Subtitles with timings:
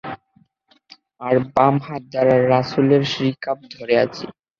[1.21, 4.25] আর বাম হাত দ্বারা রাসূলের রিকাব ধরে আছি।